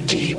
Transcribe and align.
deep. 0.00 0.38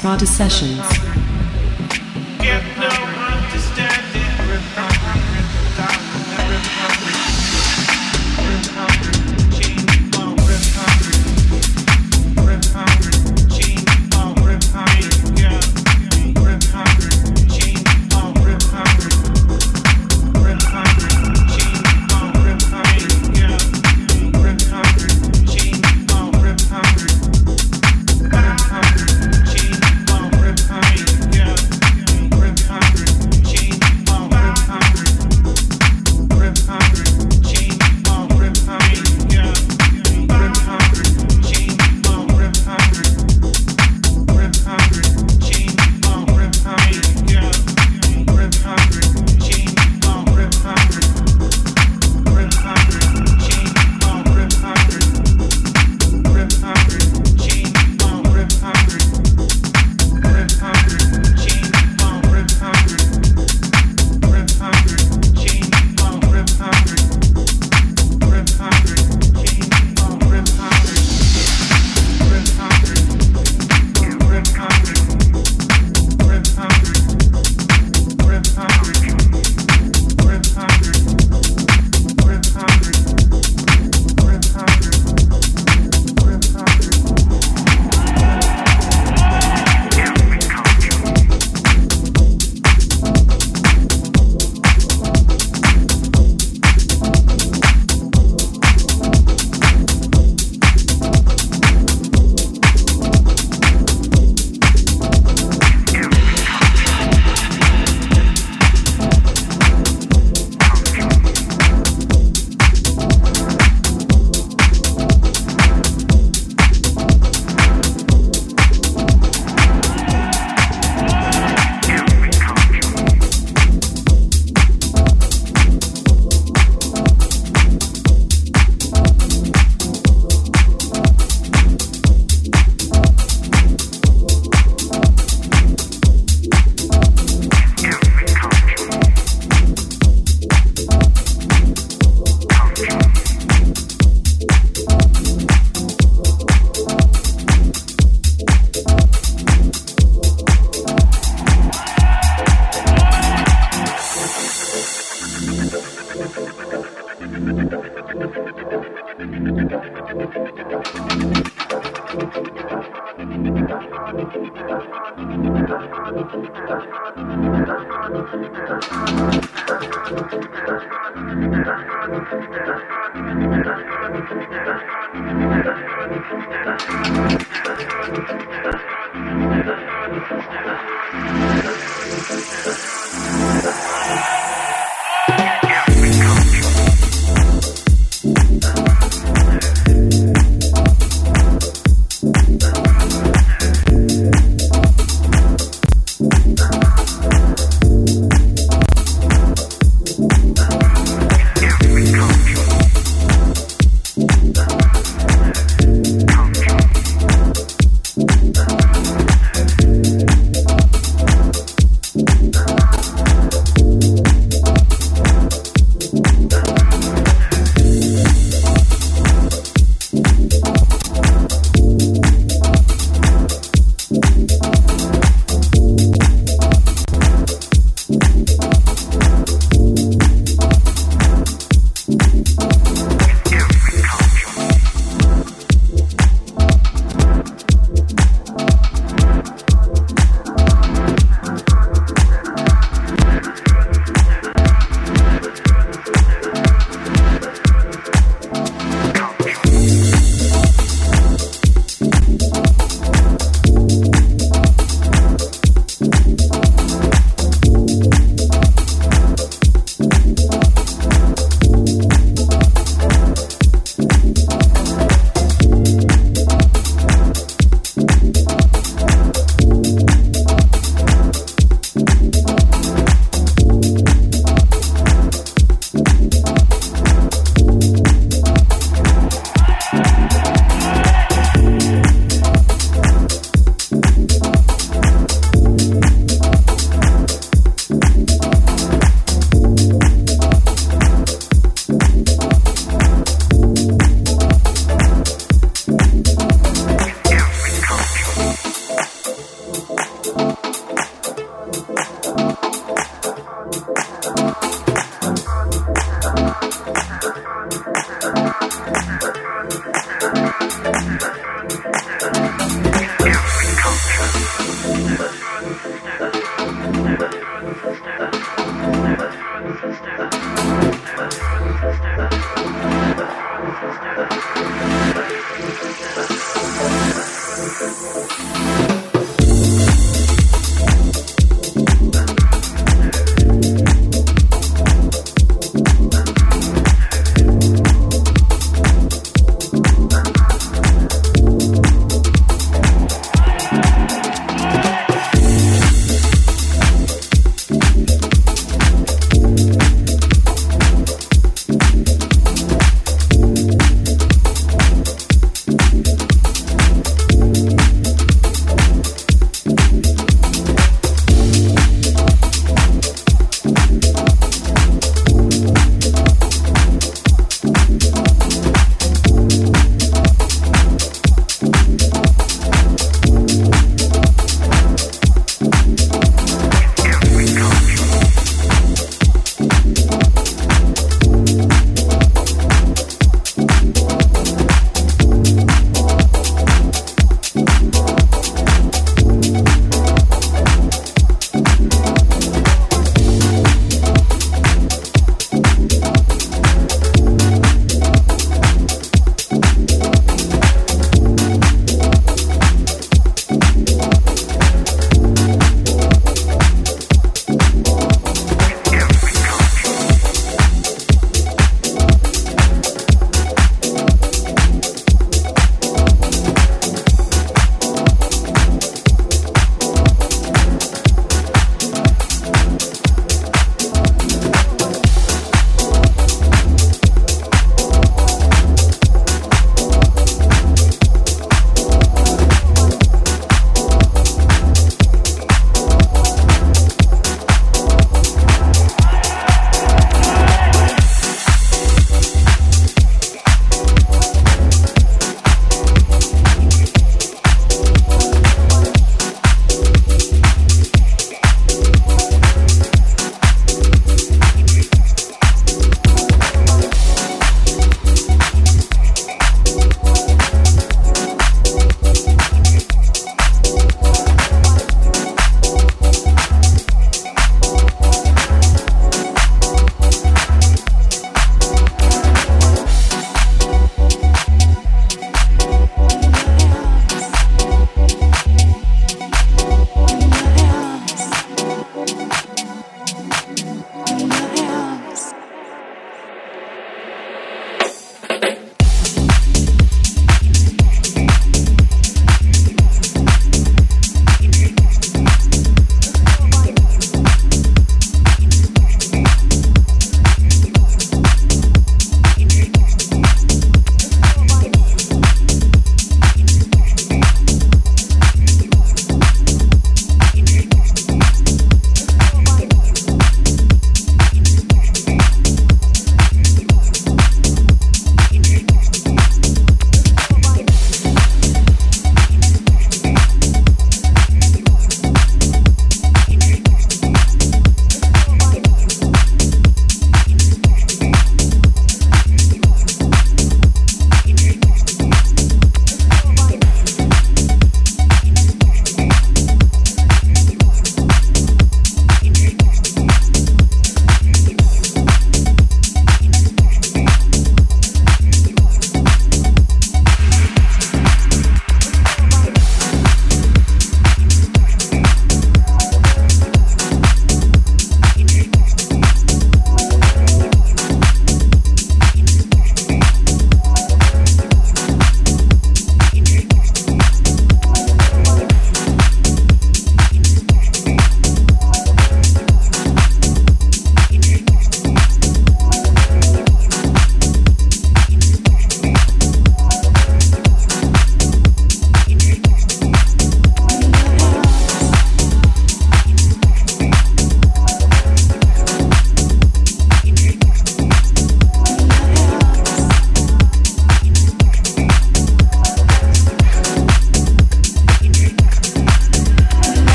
Prada 0.00 0.26
Sessions. 0.26 0.95